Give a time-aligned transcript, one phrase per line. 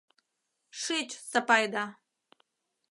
[0.81, 1.85] Шич, Сапайда!